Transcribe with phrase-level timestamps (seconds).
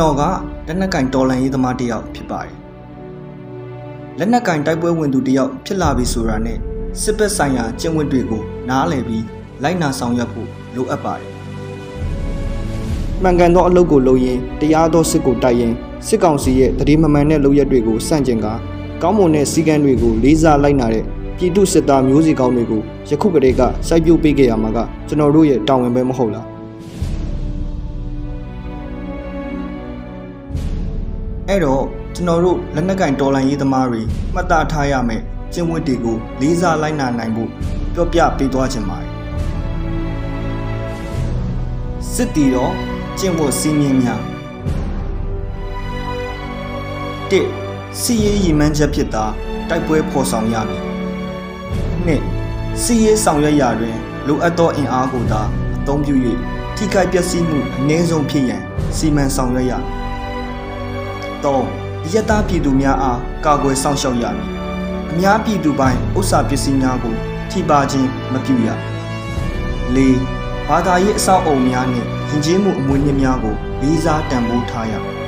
[0.00, 0.22] န်တော်က
[0.66, 2.54] လက်နက်ကင်တော်လန်ရေးသမားတစ်ယောက်ဖြစ်ပါတယ်
[4.18, 9.24] လက်နက်ကင်တိုက်ပွဲဝင်သူတစ်ယောက်ဖြစ်လာပြီဆိုတာနဲ့ စစ်ဘက်ဆိုင်ရာကျင့်ဝတ်တွေကိုနားလည်ပြီး
[9.62, 11.30] လိုက်နာဆောင်ရွက်ဖို့လိုအပ်ပါတယ်
[13.22, 15.72] မှန်ကန်သောအလုပ်ကိုလုပ်ရင်တရားသောစစ်ကိုတိုက်ရင်
[16.06, 18.54] စစ်ကောင်စီရဲ့တတိမမှန်တဲ့လုပ်ရက်တွေကိုစန့်ကျင်ကာ
[19.02, 21.04] ကောင်းမွန်တဲ့စည်းကမ်းတွေကိုလေးစားလိုက်နာတဲ့
[21.36, 26.46] ပြည်သူစစ်သားမျိုးစီကောင်းတွေကိုယခုကတည်းကစိုက်ပျိုးပေးခဲ့ရမှာကကျွန်တော်တို့ရဲ့တာဝန်ပဲမဟုတ်လား
[31.48, 31.82] အဲ့တော့
[32.14, 34.00] ကျွန်တော်တို့လက်နက်ကင်တော်လန်ရေးသမားတွေ
[34.34, 35.22] မှတ်သားထားရမယ်
[35.52, 37.50] ကျင့်ဝတ်တွေကိုလေးစားလိုက်နာနိုင်ဖို့
[37.94, 39.10] ပြောပြပေးသွားခြင်းပါတယ်
[42.12, 42.72] စစ်တီတော့
[43.18, 44.20] ကျင့်ဝတ်စည်းမျဉ်းများ
[47.30, 47.34] ၁
[48.00, 49.24] စီရေးရည်မှန်းချက်ဖြစ်တာ
[49.68, 50.82] တိုက်ပွဲဖော်ဆောင်ရမည်
[52.06, 52.10] ၂
[52.82, 53.96] စီရေးဆောင်ရွက်ရာတွင်
[54.26, 55.42] လိုအပ်သောအင်အားကိုသာ
[55.76, 56.14] အသုံးပြု၍
[56.76, 58.62] ထိခိုက်ပျက်စီးမှုအနည်းဆုံးဖြစ်ရန်
[58.96, 59.86] စီမံဆောင်ရွက်ရမည်
[61.44, 62.04] 3.
[62.04, 64.48] အယက်သားပြည်သူများအားကာကွယ်စောင့်ရှောက်ရမည်။
[65.12, 67.14] အများပြည်သူပိုင်းဥစ္စာပစ္စည်းများကို
[67.50, 68.68] ထိပါခြင်းမပြုရ။
[69.94, 70.68] 4.
[70.68, 75.18] ဘာသာရေးအဆောက်အအုံများနှင့်ယဉ်ကျေးမှုအမွေအနှစ်များကိုလေးစားတန်ဖိုးထားရမည်။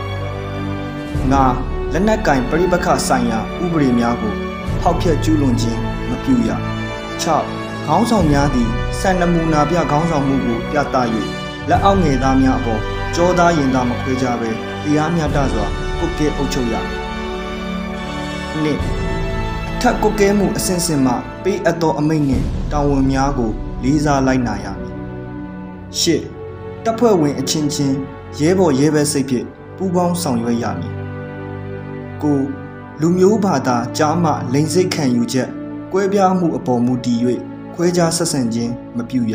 [1.33, 1.93] 5.
[1.93, 4.35] လက်နက်ကင်ပြိပခဆိုင်ရာဥပဒေများကို
[4.81, 6.51] ဖောက်ဖျက်ကျူးလွန်ခြင်းမပြုရ။
[7.23, 7.87] 6.
[7.87, 8.69] ခေါင်းဆောင်များသည်
[9.01, 10.97] စံနမူနာပြခေါင်းဆောင်မှုကိုပြသ၍
[11.69, 12.81] လက်အောက်ငယ်သားများအပေါ်
[13.15, 14.51] ကြောသားရင်သားမခွဲကြဘဲ
[14.85, 15.67] တရားမျှတစွာ
[15.99, 17.01] ကုတ်ကဲအုပ်ချုပ်ရမယ်။
[18.63, 19.02] နှစ်အ
[19.85, 23.51] ထက်ကုတ်ကဲမှုအစဉ်စဉ်မှပေးအပ်သောအမိန့်နှင့်တာဝန်များကို
[23.83, 24.95] လေးစားလိုက်နာရမည်။
[25.99, 26.23] ရှစ်
[26.85, 27.97] တပ်ဖွဲ့ဝင်အချင်းချင်း
[28.41, 30.95] ရဲဘော်ရဲဘက်စိတ်ဖြင့်ပူးပေါင်းဆောင်ရွက်ရမည်။
[32.23, 32.41] ကို
[33.01, 35.49] လူမျိုးဘာသာကြားမှလိန်စိတ်ခံယူချက်
[35.93, 37.19] ကွဲပြားမှုအပေါ်မူတည်၍
[37.75, 39.35] ခွဲခြားဆက်ဆံခြင်းမပြုရ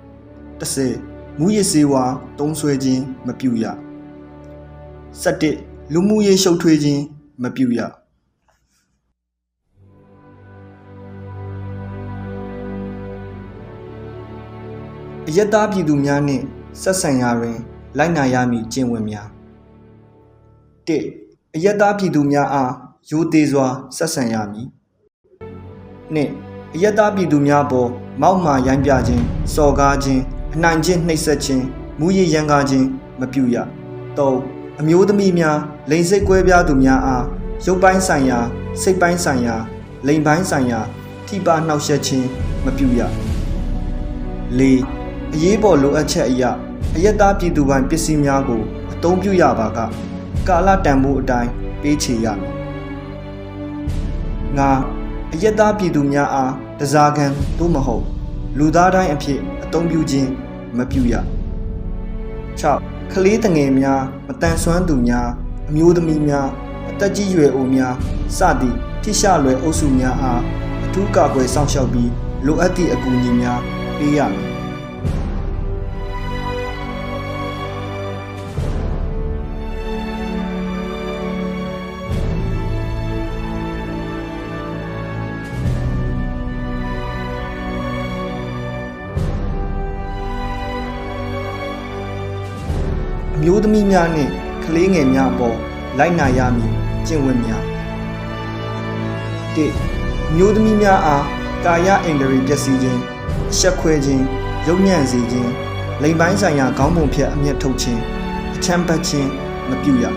[0.58, 0.94] ။တစ်ဆယ်
[1.38, 2.04] မူရစ်စေဝါ
[2.38, 3.64] တုံးဆွဲခြင်းမပြုရ။
[5.22, 7.02] 17လူမှုရေးရှုပ်ထွေးခြင်း
[7.44, 7.82] မပြုရ
[15.28, 16.44] အယက်သားပြည်သူများနှင့်
[16.82, 17.58] ဆက်ဆံရာတွင်
[17.98, 19.28] လိုက်နာရမည့်ကျင့်ဝတ်များ
[20.88, 20.90] ၁
[21.54, 22.72] အယက်သားပြည်သူများအား
[23.10, 23.66] ရိုသေစွာ
[23.96, 24.68] ဆက်ဆံရမည်
[26.14, 26.18] ၂
[26.74, 27.90] အယက်သားပြည်သူများပေါ်
[28.22, 30.22] မောက်မာရိုင်းပြခြင်းစော်ကားခြင်း
[30.54, 31.64] အနိုင်ကျင့်နှိပ်စက်ခြင်း
[32.00, 32.86] မူရည်ရန်ကားခြင်း
[33.20, 33.56] မပြုရ
[34.16, 34.34] ၃
[34.80, 35.58] အမျိုးသမီးများ
[35.90, 37.24] လိန်စိတ်ကွဲပြားသူများအား
[37.66, 38.38] ရုပ်ပိုင်းဆိုင်ရာ
[38.82, 39.56] စိတ်ပိုင်းဆိုင်ရာ
[40.06, 40.80] လိန်ပိုင်းဆိုင်ရာ
[41.26, 42.26] ထိပါနှောက်ယှက်ခြင်း
[42.64, 43.00] မပြုရ
[44.60, 44.95] ၄
[45.36, 46.50] အရေးပေါ်လိုအပ်ချက်အရာ
[46.96, 49.78] အယက်သားပြည်သူပိုင်းပစ္စည်းများကိုအသုံးပြုရပါက
[50.48, 52.52] ကာလတန်ဖိုးအတိုင်းပေးချေရမည်
[54.58, 54.60] ၅
[55.32, 57.26] အယက်သားပြည်သူများအားတစားခံ
[57.58, 58.04] သို့မဟုတ်
[58.58, 60.30] လူသားတိုင်းအဖြစ်အသုံးပြုခြင်း
[60.76, 61.14] မပြုရ
[62.30, 65.28] 6ကလေးတငယ်များမတန်ဆွမ်းသူများ
[65.68, 66.48] အမျိုးသမီးများ
[66.90, 67.94] အသက်ကြီးရွယ်အိုများ
[68.38, 70.42] စသည့်ထိရှလွယ်အုပ်စုများအား
[70.84, 72.10] အထူးကာကွယ်စောင့်ရှောက်ပြီး
[72.46, 73.60] လိုအပ်သည့်အကူအညီများ
[73.98, 74.55] ပေးရမည်
[93.38, 94.32] အမျိုးသမီးများနှင့်
[94.64, 95.56] ကလေးငယ်များအပေါ်
[95.98, 96.72] လိုက်နာရမည်
[97.06, 97.62] ကျင့်ဝတ်များ
[99.54, 99.58] ၁
[100.28, 101.24] အမျိုးသမီးများအား
[101.64, 103.00] ကာယအင်ဒရီပျက်စီးခြင်း
[103.50, 104.24] အရှက်ခွဲခြင်း
[104.66, 105.50] ရုပ်ညံ့စေခြင်း
[106.02, 108.00] လိမ်ပိုင်းဆိုင်ရာခေါင်းပုံဖြတ်အမျက်ထုတ်ခြင်း
[108.54, 109.28] အချမ်းပတ်ခြင်း
[109.68, 110.12] မပြုရ၂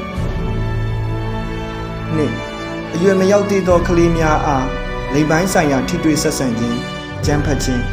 [2.94, 4.68] အရွယ်မရောက်သေးသောကလေးများအား
[5.13, 6.78] လိမ်ပိုင်းဆိုင်ရာထိတွေ့ဆက်ဆံခြင်း
[7.19, 7.83] အကြမ်းဖက်ခြင်း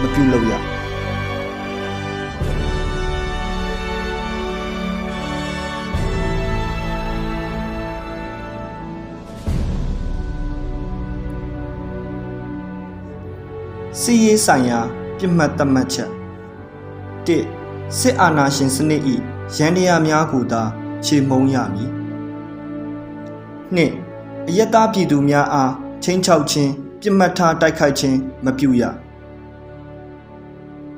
[0.00, 0.54] မပြုလုပ်ရ
[14.00, 14.80] စီရေးဆိုင်ရာ
[15.18, 16.10] ပြစ်မှတ်သတ်မှတ်ချက်
[17.26, 17.28] ၁
[17.98, 19.02] စစ်အာဏာရှင်စနစ်၏
[19.56, 20.62] ရန်တရားများကိုသာ
[21.04, 21.90] ခြေမှုံရမည်
[23.76, 23.78] ၂
[24.48, 28.82] အယက်သားပြည်သူများအားချင်းချောက်ခြင်းပြစ်မှတ်ထားတိုက်ခိုက်ခြင်းမပြုရ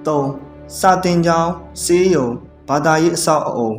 [0.07, 0.09] ၃
[0.79, 1.53] စာတင်ကြောင်း
[1.85, 2.29] စေးရုံ
[2.69, 3.73] ဘာသာရေးအဆောက်အအုံ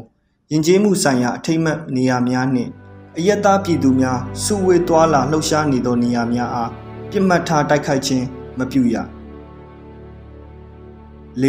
[0.52, 2.72] ယဉ်ကျေးမှုဆိုင်ရာအထိမ့်မှတ်နေရာများနှင့်
[3.18, 6.72] အယက်သားပြည်သူများစုဝေးသွားလာလှုပ်ရှားနေသောနေရာများအား
[7.10, 8.26] ပြစ်မှတ်ထားတိုက်ခိုက်ခြင်း
[8.60, 8.96] မပြုရ
[11.44, 11.46] ၄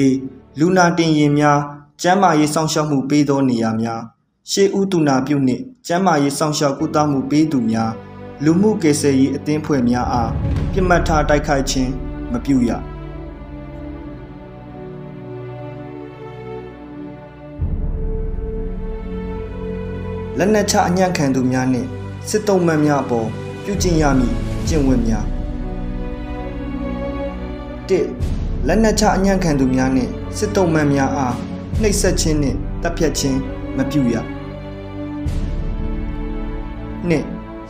[0.58, 1.58] လူနာတင်ရင်များ
[2.02, 4.02] ကျန်းမာရေးစောင့်ရှောက်မှုပေးသောနေရာများ
[4.50, 7.92] ရှေးဥတုနာပြုနှင့်ကျန်းမာရေးစောင့်ရှောက်ကုသမှုပေးသူများ
[8.44, 10.30] လူမှုကေဆယ်ရေးအသင်းဖွဲ့များအား
[10.72, 11.92] ပြစ်မှတ်ထားတိုက်ခိုက်ခြင်း
[12.32, 12.70] မပြုရ
[20.38, 21.88] လက်နက်ချအညံ့ခံသူများနှင့်
[22.28, 23.28] စစ်တုံးမှန်များအပေါ်
[23.64, 24.34] ပြုကျင့်ရမည့်
[24.68, 25.37] ကျင့်ဝတ်များ
[27.90, 28.00] ၁
[28.66, 31.34] လက်နက်ချအညံ့ခံသူများနှင့်စစ်တုံးမှန်များအား
[31.80, 33.38] နှိပ်စက်ခြင်းနှင့်တပ်ဖြတ်ခြင်း
[33.76, 34.14] မပြုရ
[37.10, 37.12] ၂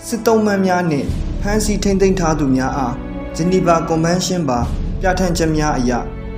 [0.06, 1.06] စစ်တုံးမှန်များနှင့်
[1.40, 2.94] ဖမ်းဆီးထိန်းသိမ်းထားသူများအား
[3.36, 4.60] ဂျနီဗာကွန်ဗင်းရှင်းပါ
[5.00, 5.90] ပြဋ္ဌာန်းချက်များအရ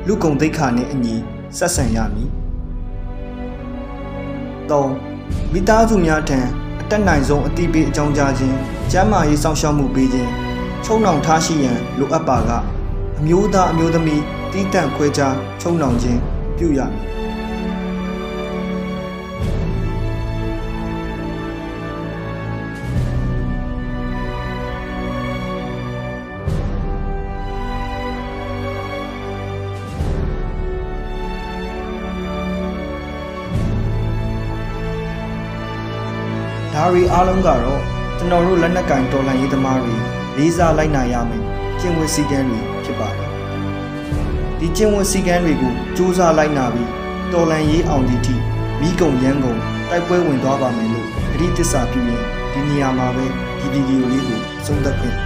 [0.07, 1.15] လူကုန်သိက္ခာနှင့်အညီ
[1.59, 2.31] ဆက်ဆံရမည်
[4.71, 5.53] 3.
[5.53, 6.41] မိသားစုများထံ
[6.81, 8.57] အတက်နိုင်ဆုံးအတိပေးအကြောင်းကြားခြင်း
[8.91, 10.31] ကျန်းမာရေးစောင့်ရှောက်မှုပေးခြင်း
[10.85, 12.51] ချုံနှောင်ထားရှိရန်လိုအပ်ပါက
[13.23, 14.23] အမျိုးသားအမျိုးသမီး
[14.53, 16.21] တီးတန့်ခွဲခြားချုံနှောင်ခြင်း
[16.57, 17.05] ပြုရမည်
[36.75, 37.83] ဒါရီအားလုံးကတော့
[38.19, 39.95] ကျွန်တော်တို့လက်နက်ကင်တော်လှန်ရေးသမားတွေ
[40.37, 41.45] လေးစားလိုက်နိုင်ရမယ်
[41.81, 43.31] ကျင့်ဝတ်စည်းကမ်းတွေဖြစ်ပါတယ်
[44.59, 46.91] ဒီကျင့်ဝတ်စည်းကမ်းတွေကိုစူးစမ်းလိုက်နာပြီး
[47.33, 48.35] တော်လှန်ရေးအောင်သည့်အထိ
[48.81, 52.23] မိကုံရန်ကုန်တိုက်ပွဲဝင်သွားပါမယ်လို့ဂရိတစ္ဆာပြုရင်
[52.53, 53.27] ဒီနေရာမှာပဲ
[53.59, 55.17] ဒီဗီဒီယိုလေးကိုဆုံးသက်ခွင့်